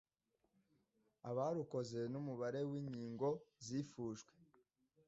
[1.29, 3.29] abarukoze n'umubare w'inkingo
[3.65, 4.33] zifujwe